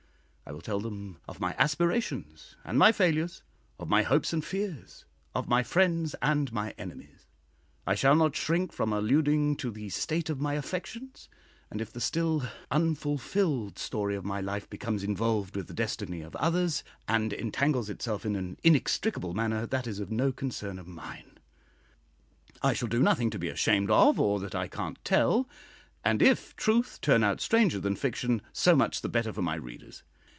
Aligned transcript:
I 0.43 0.53
will 0.53 0.61
tell 0.61 0.81
them 0.81 1.17
of 1.29 1.39
my 1.39 1.53
aspirations 1.57 2.57
and 2.65 2.77
my 2.77 2.91
failures 2.91 3.41
of 3.79 3.87
my 3.87 4.01
hopes 4.03 4.33
and 4.33 4.43
fears, 4.43 5.05
of 5.33 5.47
my 5.47 5.63
friends 5.63 6.13
and 6.21 6.51
my 6.51 6.71
enemies. 6.77 7.25
I 7.87 7.95
shall 7.95 8.15
not 8.17 8.35
shrink 8.35 8.73
from 8.73 8.91
alluding 8.91 9.55
to 9.55 9.71
the 9.71 9.87
state 9.87 10.29
of 10.29 10.41
my 10.41 10.55
affections; 10.55 11.29
and 11.69 11.79
if 11.79 11.93
the 11.93 12.01
still 12.01 12.43
unfulfilled 12.69 13.79
story 13.79 14.13
of 14.17 14.25
my 14.25 14.41
life 14.41 14.69
becomes 14.69 15.05
involved 15.05 15.55
with 15.55 15.67
the 15.67 15.73
destiny 15.73 16.19
of 16.19 16.35
others, 16.35 16.83
and 17.07 17.31
entangles 17.31 17.89
itself 17.89 18.25
in 18.25 18.35
an 18.35 18.57
inextricable 18.61 19.33
manner, 19.33 19.65
that 19.65 19.87
is 19.87 20.01
no 20.09 20.33
concern 20.33 20.77
of 20.77 20.85
mine. 20.85 21.37
I 22.61 22.73
shall 22.73 22.89
do 22.89 22.99
nothing 23.01 23.29
to 23.29 23.39
be 23.39 23.47
ashamed 23.47 23.89
of, 23.89 24.19
or 24.19 24.37
that 24.41 24.53
I 24.53 24.67
can't 24.67 24.99
tell; 25.05 25.47
and 26.03 26.21
if 26.21 26.53
truth 26.57 26.99
turn 27.01 27.23
out 27.23 27.39
stranger 27.39 27.79
than 27.79 27.95
fiction, 27.95 28.41
so 28.51 28.75
much 28.75 28.99
the 28.99 29.07
better 29.07 29.31
for 29.31 29.41
my 29.41 29.55
readers. 29.55 30.03